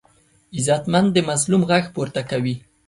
غیرتمند 0.65 1.09
د 1.13 1.17
مظلوم 1.29 1.61
غږ 1.69 1.85
پورته 1.95 2.21
کوي 2.29 2.55